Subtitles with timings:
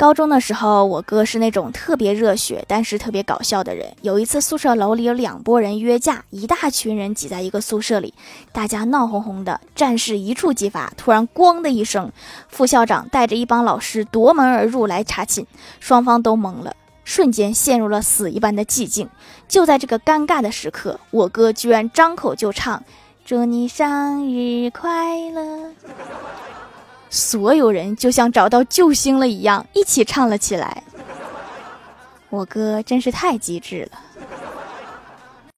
[0.00, 3.94] 高中的时候，我哥是那种特别热血，但是特别搞笑的人。
[4.00, 8.14] 有一次，宿舍楼里有两拨人约架，一大群人挤在一个宿舍里，
[8.50, 10.90] 大家闹哄哄的，战事一触即发。
[10.96, 12.10] 突然，咣的一声，
[12.48, 15.44] 副校长带着一帮老师夺门而入来查寝，
[15.80, 16.74] 双方都懵了，
[17.04, 19.06] 瞬间陷入了死一般的寂静。
[19.48, 22.82] 就在这个尴尬的时刻，我哥居然张口就唱
[23.26, 24.88] ：“祝你生日快。”
[27.10, 30.82] 所有人就像找到救星了一样，一起唱了起来。
[32.30, 33.98] 我哥真是太机智了。